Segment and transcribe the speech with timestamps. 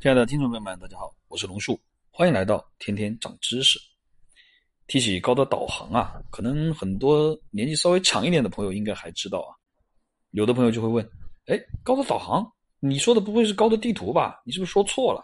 [0.00, 1.76] 亲爱的听众朋友们，大家好，我是龙树，
[2.12, 3.80] 欢迎来到天天长知识。
[4.86, 9.50] 提起高德导航啊，可能很多年纪稍微长一点的朋友应该还知道啊。
[10.30, 11.04] 有的朋友就会问：
[11.46, 12.48] 哎，高德导航，
[12.78, 14.40] 你说的不会是高德地图吧？
[14.44, 15.20] 你是不是说错了？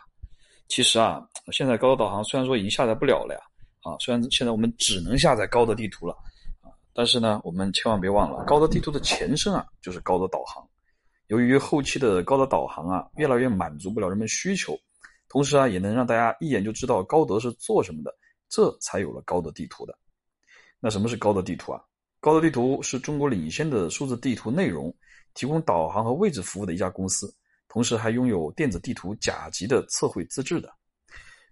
[0.66, 3.41] 其实啊，现在高德导航虽然说已经下载不了了呀，
[3.82, 6.12] 啊，虽然现在我们只能下载高德地图了
[6.62, 10.68] 啊，但是呢，我们千万别忘了，高德地图的前身啊，就是高德导航。
[11.29, 14.79] 由于后期的高德导航啊，越来越满足不了人们需求，
[15.29, 18.14] 同时啊，也能让大家一眼就知道高德是做什么的，
[18.48, 19.97] 这才有了高德地图的。
[20.80, 21.80] 那什么是高德地图啊？
[22.20, 24.95] 高德地图是中国领先的数字地图内容
[25.34, 27.34] 提供导航和位置服务的一家公司，
[27.69, 30.70] 同时还拥有电子地图甲级的测绘资质的。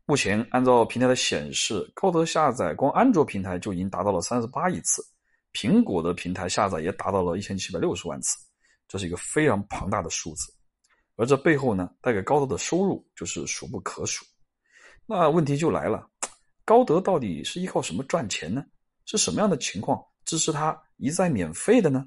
[0.04, 5.02] 目前按照平台的显示，高德下载光安卓平台就已经达到了三十八亿次，
[5.52, 8.36] 苹果的平台下载也达到了一千七百六十万次。
[8.92, 10.52] 这是一个非常庞大的数字，
[11.16, 14.22] 而这背后呢，带给高德的收入就是数不可数。
[15.06, 16.06] 那问题就来了，
[16.62, 18.62] 高德到底是依靠什么赚钱呢？
[19.06, 22.06] 是什么样的情况支持它一再免费的呢？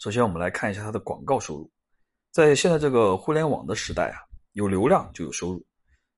[0.00, 1.70] 首先，我们来看一下它的广告收入。
[2.32, 4.18] 在现在这个互联网的时代啊，
[4.54, 5.64] 有流量就有收入。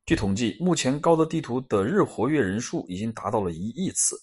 [0.07, 4.19] 据统计，目前高德地图的日活跃人数已经达到了一亿次，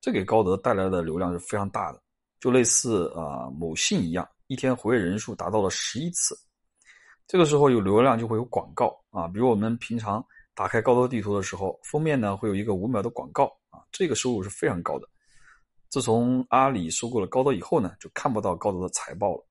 [0.00, 2.02] 这给高德带来的流量是非常大的。
[2.40, 6.34] 就类似啊某信一样，一天活跃人数达到了十一次。
[7.28, 10.24] 这个时候有流量就会有广告啊，比如我们平常
[10.54, 15.06] 打开高德地图的时候，封面呢会有一个五秒的广告啊，这个收入是非常高的。
[15.88, 19.46] 自从阿里收购了高德以后呢，就看不到高德的财报了。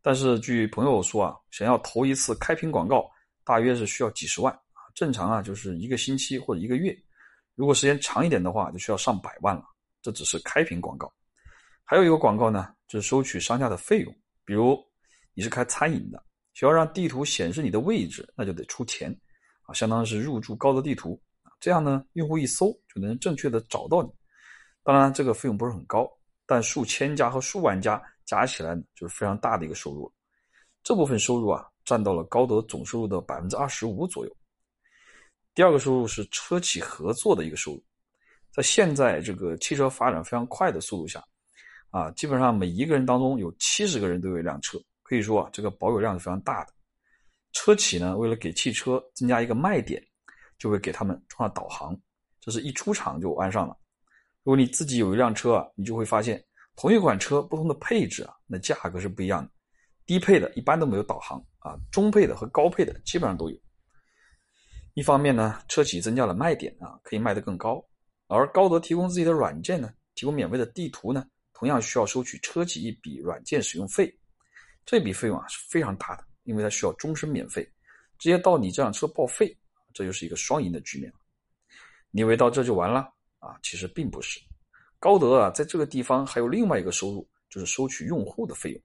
[0.00, 3.10] 但是据朋友说啊，想要投一次开屏广告，
[3.44, 6.96] 大约是需要几十万啊，正常啊就是一个星期或者一个月，
[7.56, 9.64] 如果时间长一点的话，就需要上百万了。
[10.00, 11.12] 这只是开屏广告。
[11.90, 14.14] 还有一个广告呢，就是收取商家的费用。
[14.44, 14.78] 比如
[15.32, 16.22] 你是开餐饮的，
[16.52, 19.10] 需要让地图显示你的位置，那就得出钱
[19.62, 21.18] 啊，相当于是入驻高德地图。
[21.58, 24.10] 这样呢，用户一搜就能正确的找到你。
[24.82, 26.06] 当然，这个费用不是很高，
[26.44, 30.12] 但数千家和数万家加起来呢，就是非常大的一个收入。
[30.82, 34.36] 这部分收入啊，占到了高德总收入的百分之二十五左右。
[35.54, 37.82] 第二个收入是车企合作的一个收入，
[38.52, 41.24] 在现在这个汽车发展非常快的速度下。
[41.90, 46.72] 啊，基本上每一个人当中有七十个人都有一辆车，可以说啊，这个保有量是非常大的。
[47.52, 50.02] 车企呢，为了给汽车增加一个卖点，
[50.58, 51.98] 就会给他们装上导航，
[52.40, 53.76] 这是一出厂就安上了。
[54.42, 56.44] 如果你自己有一辆车啊，你就会发现，
[56.76, 59.50] 同一款车不同的配置啊，那价格是不一样的。
[60.04, 63.56] 低配的一般都没有导航啊，中配的和高配的基本上都有。
[64.94, 67.82] 一方面呢，车企增加了卖点啊，可以卖得更高；
[68.26, 71.26] 而高德提供自己的软件呢，提供免费的地图呢。
[71.58, 74.16] 同样需要收取车企一笔软件使用费，
[74.86, 77.64] 这笔费用啊是非常大的，因为它需要终身免费，
[78.16, 79.56] 直接到你这辆车报废，
[79.92, 81.12] 这就是一个双赢的局面
[82.12, 83.58] 你以为到这就完了啊？
[83.60, 84.38] 其实并不是，
[85.00, 88.80] 高德啊在这个地方还有另外一个收入，就是收取用户的费用。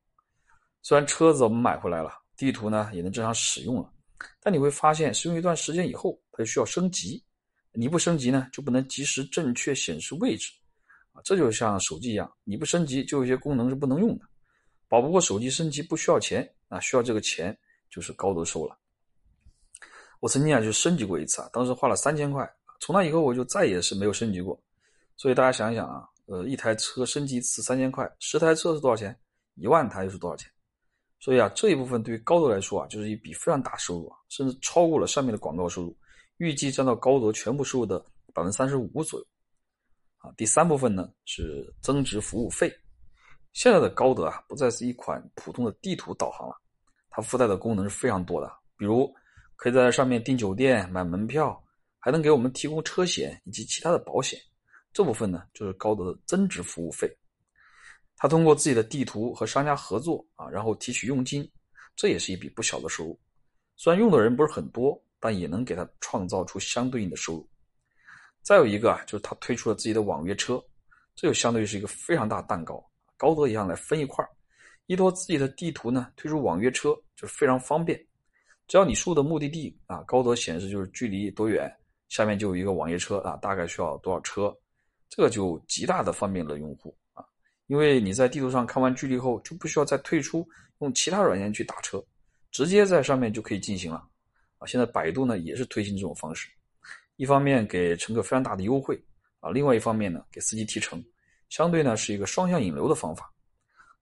[0.82, 3.94] 虽然车子我们买回来了，地图呢也能正常使用了，
[4.42, 7.24] 但你会发现使用一段时间以后，它就需要升级，
[7.72, 10.52] 你不升级呢就不能及时正确显示位置。
[11.14, 14.26] 啊，这就像手机一样，你不升级，就有些功能是不能用的。
[14.90, 17.58] 保不过手机升级不需要钱，啊，需要这个钱
[17.90, 18.78] 就是高德收了。
[20.20, 22.48] 我曾经啊就升级过一次啊，当时花了三千块，
[22.80, 24.62] 从那以后我就再也是没有升级过。
[25.18, 29.18] 所以大家想一想啊，呃，一台车升级一次三千块，十台车是多少钱？
[29.56, 30.50] 一万台又是多少钱？
[31.20, 35.98] 所以啊，这一部分对于高德来说啊，就是一笔非常大收入啊，甚至超过了上面的广告收入，
[36.38, 38.00] 预计占到高德全部收入的
[38.34, 39.26] 百分之三十五左右。
[40.24, 42.74] 啊，第三部分呢是增值服务费。
[43.52, 46.56] 现在的高德啊，不再是一款普通的地图导航了，
[47.10, 49.14] 它附带的功能是非常多的，比如
[49.58, 51.62] 可以在上面订酒店、买门票，
[52.00, 54.40] 还能给我们提供车险以及其他的保险。
[54.94, 57.14] 这部分呢就是高德的增值服务费。
[58.16, 61.46] 它通过自己的地图和商家合作啊，然后提取佣金，
[61.98, 63.20] 这也是一笔不小的收入。
[63.76, 67.50] 虽然用的人不是很多，但也能给它创造出相对应的收入。
[68.44, 70.62] 再有一个啊，就是他推出了自己的网约车，
[71.16, 72.84] 这就相对于是一个非常大蛋糕，
[73.16, 74.24] 高德一样来分一块
[74.88, 77.98] 依托自己的地图呢，推出网约车就是非常方便。
[78.68, 81.74] 只要你输入的目的地啊，高德显示就是距离多远，
[82.10, 84.54] 下面就有一个网约车啊，大概需要多少车，
[85.10, 87.24] 这个就极大的方便了用户啊，
[87.68, 90.46] 因为你在地图上看完距离后，就不需要再退出
[90.80, 92.04] 用其他软件去打车，
[92.52, 94.06] 直接在上面就可以进行了
[94.58, 94.68] 啊。
[94.68, 96.50] 现在百度呢也是推行这种方式。
[97.16, 99.00] 一方面给乘客非常大的优惠
[99.40, 101.04] 啊，另外一方面呢给司机提成，
[101.50, 103.32] 相对呢是一个双向引流的方法，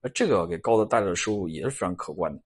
[0.00, 2.42] 而这个给高德带来的收入也是非常可观的。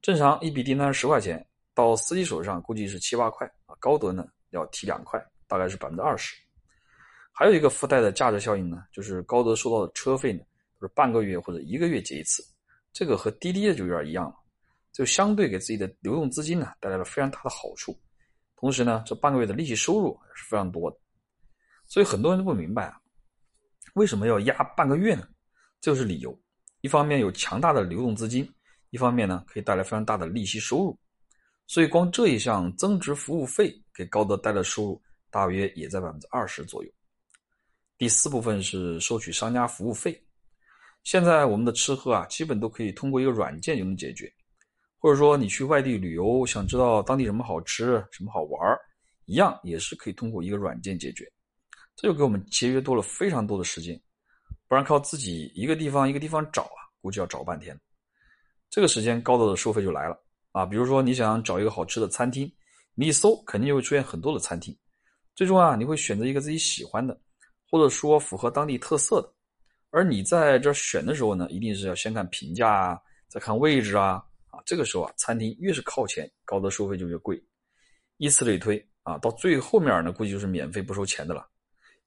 [0.00, 6.34] 正常一笔订单十块钱到司机手上估计是七八块啊，高德呢要提两块，大概是百分之二十。
[7.30, 10.40] 还有一个附带的价值效应呢，就是高德收到的车费呢
[10.80, 12.42] 都是半个月或者一个月结一次，
[12.92, 14.34] 这个和滴滴的就有点一样了，
[14.92, 17.94] 就相对给自己的流动资金呢带来了非常大的好处。
[18.56, 20.96] 同时呢，这半个月的利息收入是非常多的，
[21.86, 22.98] 所以很多人都不明白啊，
[23.94, 25.28] 为什么要压半个月呢？
[25.80, 26.36] 就是理由，
[26.80, 28.50] 一方面有强大的流动资金，
[28.90, 30.98] 一方面呢可以带来非常大的利息收入。
[31.66, 36.90] 所以，光这一项增值服务费给高德带来的收入大约也在百分之二十左右。
[37.98, 40.20] 第四部分是收取商家服务费。
[41.02, 44.32] 现在我们的吃喝啊，基本都可以通过一个软件就能解决，
[45.06, 48.76] 或者说你去外地旅游，想知道当地什么好吃、什么好玩
[49.26, 51.24] 一样也是可以通过一个软件解决。
[51.94, 53.96] 这就给我们节约多了非常多的时间，
[54.66, 57.78] 不然靠自己一个地方一个地方找啊，估计要找半天。
[58.68, 60.20] 这个时间高德的收费就来了。
[60.50, 62.52] 啊，比如说你想找一个好吃的餐厅，
[62.96, 64.76] 你一搜肯定就会出现很多的餐厅，
[65.36, 67.16] 最终啊你会选择一个自己喜欢的，
[67.70, 69.32] 或者说符合当地特色的。
[69.90, 72.98] 而你在这选的时候呢，一定是要先看评价啊，
[73.28, 74.20] 再看位置，啊
[74.66, 77.42] 这个时候啊餐厅越是靠前，高德收费就越贵，
[78.18, 81.48] 以此类推啊，到最后面呢估计就是免费不收钱的了。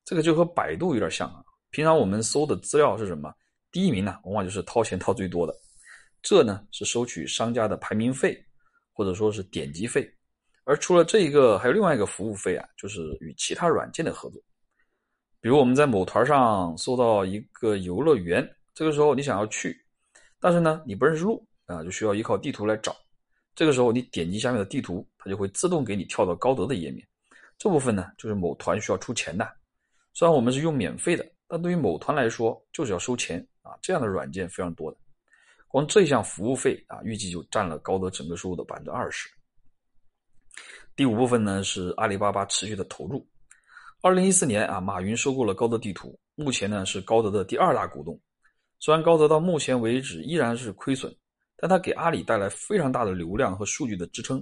[0.04, 3.34] 这个就和百度有点像啊，平常我们搜的资料是什么？
[3.72, 5.56] 第一名呢往往就是掏钱掏最多的。
[6.22, 8.38] 这呢是收取商家的排名费，
[8.92, 10.12] 或者说是点击费，
[10.66, 14.42] 而除了这一个，还有另外一个服务费啊，就是与其他软件的合作。
[15.40, 19.74] 比如我们在某团上搜到一个游乐园，这个时候你想要去，
[20.42, 22.96] 但是呢你不认识路啊，就需要依靠地图来找。
[23.56, 27.08] 这个时候你点击下面的地图，它就会自动给你跳到高德的页面。
[27.58, 29.48] 这部分呢就是某团需要出钱的，
[30.14, 33.78] 虽然我们是用免费的，但对于某团来说就是要收钱啊。
[33.82, 34.98] 这样的软件非常多的。
[35.68, 39.30] 光这项服务费啊，预计就占了高德整个收入的百分之二十。
[40.96, 43.26] 第五部分呢是阿里巴巴持续的投入。
[44.02, 48.20] 二零一四年啊，马云收购了高德地图，目前呢是高德的第二大股东。
[48.80, 51.14] 虽然高德到目前为止依然是亏损，
[51.62, 54.40] 但它给阿里带来非常大的流量和数据的支撑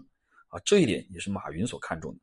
[0.50, 2.20] 啊，这一点也是马云所看重的。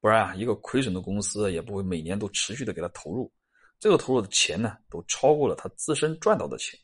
[0.00, 3.30] 不然啊，一个亏损的公司也不会每年都持续的给他投入，
[3.78, 6.78] 这个投入的钱呢，都超过了他自身赚到的钱。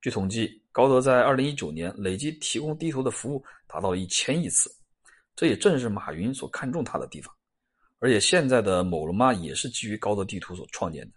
[0.00, 4.70] 据统计，高德在二零一九年累计提供地图的服务达到了一千亿次，
[5.34, 7.34] 这也正是马云所看重它的地方。
[7.98, 11.12] 而且现在的某龙妈也是基于高德地图所创建的。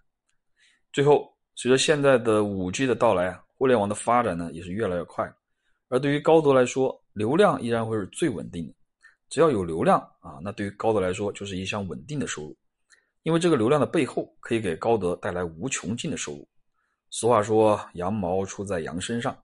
[0.92, 5.32] 最后，随着现在的五 G 的到来啊，互联网的发展呢也是越来越快。
[5.88, 8.74] 而对于高德来说，流量依然会是最稳定的。
[9.30, 12.58] 只要有流量啊，那对于高德来说就是一项稳定的收入，
[13.22, 16.50] 因为这个流量的背后可以给高德带来无穷尽的收入。
[17.12, 19.38] 俗话说“羊毛出在羊身上”，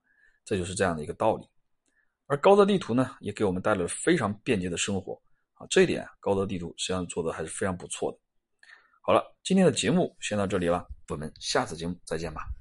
[0.44, 1.48] 这就是这样的一个道理。
[2.26, 5.14] 而高德地图呢，也给我们带来了非常便捷的生活
[5.54, 8.18] 啊，这一点高德地图实际上做的还是非常不错的。
[9.04, 12.57] 好了，今天的节目先到这里了，我们下次节目再见吧。